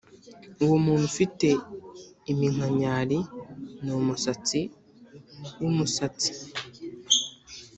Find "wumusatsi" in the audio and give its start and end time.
5.61-6.31